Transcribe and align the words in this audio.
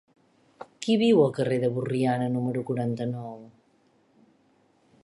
Qui 0.85 0.95
viu 1.01 1.21
al 1.25 1.35
carrer 1.35 1.59
de 1.65 1.69
Borriana 1.75 2.31
número 2.39 2.65
quaranta-nou? 2.71 3.39